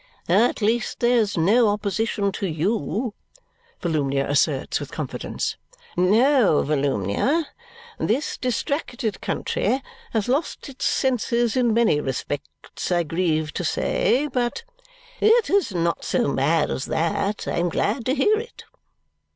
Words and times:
"At 0.27 0.63
least 0.63 0.99
there 0.99 1.19
is 1.19 1.37
no 1.37 1.67
opposition 1.67 2.31
to 2.31 2.47
YOU," 2.47 3.13
Volumnia 3.83 4.27
asserts 4.27 4.79
with 4.79 4.91
confidence. 4.91 5.57
"No, 5.95 6.63
Volumnia. 6.63 7.45
This 7.99 8.35
distracted 8.35 9.21
country 9.21 9.79
has 10.09 10.27
lost 10.27 10.67
its 10.69 10.85
senses 10.85 11.55
in 11.55 11.71
many 11.71 12.01
respects, 12.01 12.91
I 12.91 13.03
grieve 13.03 13.53
to 13.53 13.63
say, 13.63 14.25
but" 14.25 14.63
"It 15.21 15.51
is 15.51 15.71
not 15.71 16.03
so 16.03 16.27
mad 16.27 16.71
as 16.71 16.85
that. 16.85 17.47
I 17.47 17.59
am 17.59 17.69
glad 17.69 18.03
to 18.07 18.15
hear 18.15 18.39
it!" 18.39 18.63